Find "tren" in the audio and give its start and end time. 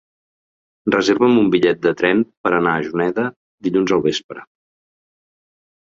2.01-2.23